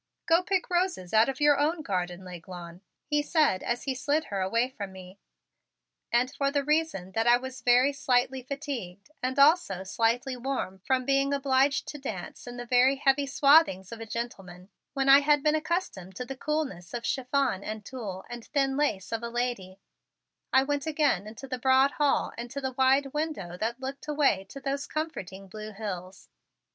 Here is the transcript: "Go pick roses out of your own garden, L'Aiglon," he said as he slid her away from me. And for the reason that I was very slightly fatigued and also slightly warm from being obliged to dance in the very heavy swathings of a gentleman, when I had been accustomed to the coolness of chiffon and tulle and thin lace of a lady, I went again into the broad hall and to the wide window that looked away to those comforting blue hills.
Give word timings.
"Go 0.25 0.41
pick 0.41 0.71
roses 0.71 1.13
out 1.13 1.29
of 1.29 1.39
your 1.39 1.59
own 1.59 1.83
garden, 1.83 2.25
L'Aiglon," 2.25 2.81
he 3.05 3.21
said 3.21 3.61
as 3.61 3.83
he 3.83 3.93
slid 3.93 4.23
her 4.33 4.41
away 4.41 4.67
from 4.67 4.91
me. 4.91 5.19
And 6.11 6.33
for 6.33 6.49
the 6.49 6.63
reason 6.63 7.11
that 7.11 7.27
I 7.27 7.37
was 7.37 7.61
very 7.61 7.93
slightly 7.93 8.41
fatigued 8.41 9.11
and 9.21 9.37
also 9.37 9.83
slightly 9.83 10.35
warm 10.35 10.79
from 10.79 11.05
being 11.05 11.35
obliged 11.35 11.87
to 11.89 11.99
dance 11.99 12.47
in 12.47 12.57
the 12.57 12.65
very 12.65 12.95
heavy 12.95 13.27
swathings 13.27 13.91
of 13.91 13.99
a 14.01 14.07
gentleman, 14.07 14.69
when 14.95 15.07
I 15.07 15.19
had 15.19 15.43
been 15.43 15.53
accustomed 15.53 16.15
to 16.15 16.25
the 16.25 16.35
coolness 16.35 16.95
of 16.95 17.05
chiffon 17.05 17.63
and 17.63 17.85
tulle 17.85 18.25
and 18.27 18.43
thin 18.43 18.75
lace 18.75 19.11
of 19.11 19.21
a 19.21 19.29
lady, 19.29 19.79
I 20.51 20.63
went 20.63 20.87
again 20.87 21.27
into 21.27 21.47
the 21.47 21.59
broad 21.59 21.91
hall 21.91 22.31
and 22.39 22.49
to 22.49 22.59
the 22.59 22.71
wide 22.73 23.13
window 23.13 23.55
that 23.55 23.79
looked 23.79 24.07
away 24.07 24.45
to 24.49 24.59
those 24.59 24.87
comforting 24.87 25.47
blue 25.47 25.73
hills. 25.73 26.27